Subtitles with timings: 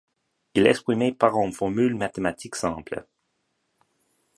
[0.55, 3.05] Il est exprimé par une formule mathématique simple.